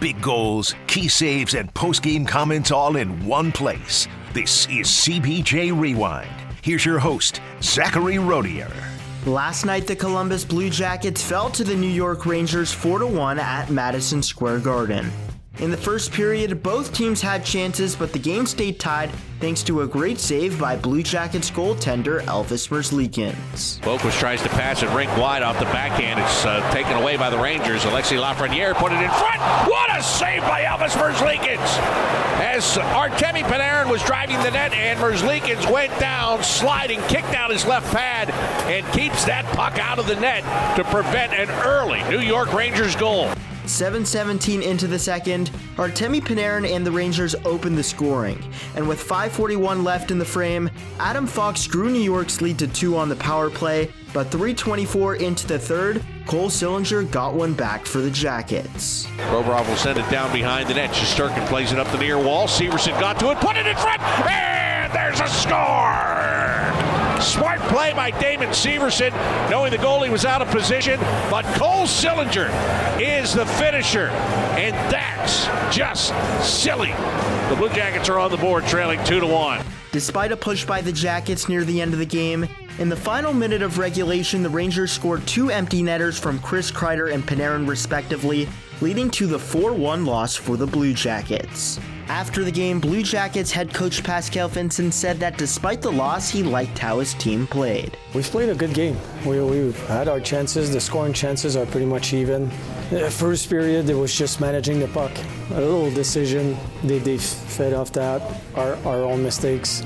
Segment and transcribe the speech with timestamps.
[0.00, 4.06] big goals, key saves, and post-game comments all in one place.
[4.32, 6.30] This is CBJ Rewind.
[6.62, 8.72] Here's your host, Zachary Rodier.
[9.26, 13.70] Last night, the Columbus Blue Jackets fell to the New York Rangers 4 1 at
[13.70, 15.10] Madison Square Garden.
[15.60, 19.10] In the first period, both teams had chances, but the game stayed tied
[19.40, 23.80] thanks to a great save by Blue Jackets goaltender Elvis Merzlikins.
[23.80, 26.20] Boqvist tries to pass it rink wide off the backhand.
[26.20, 27.82] It's uh, taken away by the Rangers.
[27.82, 29.40] Alexi Lafreniere put it in front.
[29.68, 31.78] What a save by Elvis Merzlikins!
[32.38, 37.66] As Artemi Panarin was driving the net and Merzlikins went down, sliding, kicked out his
[37.66, 38.30] left pad,
[38.70, 40.44] and keeps that puck out of the net
[40.76, 43.28] to prevent an early New York Rangers goal.
[43.68, 48.42] 7-17 into the second, Artemi Panarin and the Rangers opened the scoring,
[48.74, 52.96] and with 5:41 left in the frame, Adam Fox drew New York's lead to 2
[52.96, 58.00] on the power play, but 3:24 into the third, Cole Sillinger got one back for
[58.00, 59.06] the Jackets.
[59.30, 60.90] Provorov will send it down behind the net.
[60.90, 62.46] Shesterkin plays it up the near wall.
[62.46, 66.28] Severson got to it, put it in front, and there's a score!
[67.68, 69.12] Play by Damon Severson,
[69.50, 70.98] knowing the goalie was out of position.
[71.30, 72.48] But Cole Sillinger
[73.00, 74.08] is the finisher,
[74.58, 76.92] and that's just silly.
[77.48, 79.64] The Blue Jackets are on the board, trailing two to one.
[79.92, 82.46] Despite a push by the Jackets near the end of the game,
[82.78, 87.12] in the final minute of regulation, the Rangers scored two empty netters from Chris Kreider
[87.12, 88.48] and Panarin, respectively,
[88.80, 91.80] leading to the 4 1 loss for the Blue Jackets.
[92.08, 96.42] After the game, Blue Jackets head coach Pascal Vincent said that despite the loss, he
[96.42, 97.98] liked how his team played.
[98.14, 98.96] We've played a good game.
[99.26, 100.72] We, we've had our chances.
[100.72, 102.48] The scoring chances are pretty much even.
[102.88, 105.12] The first period, it was just managing the puck.
[105.50, 108.22] A little decision, they, they fed off that,
[108.54, 109.82] our, our own mistakes.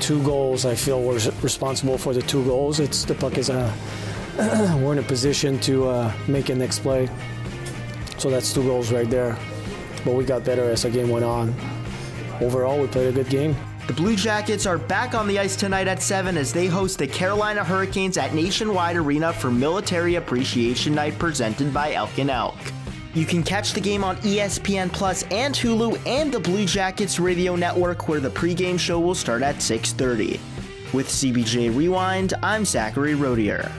[0.00, 2.78] Two goals, I feel, were responsible for the two goals.
[2.78, 3.72] It's the puck is a,
[4.82, 7.08] we're in a position to uh, make a next play.
[8.18, 9.38] So that's two goals right there
[10.04, 11.54] but we got better as the game went on.
[12.40, 13.56] Overall, we played a good game.
[13.86, 17.06] The Blue Jackets are back on the ice tonight at 7 as they host the
[17.06, 22.54] Carolina Hurricanes at Nationwide Arena for Military Appreciation Night presented by Elk and Elk.
[23.14, 27.56] You can catch the game on ESPN Plus and Hulu and the Blue Jackets radio
[27.56, 30.40] network where the pregame show will start at 6:30.
[30.94, 33.70] With CBJ Rewind, I'm Zachary Rodier.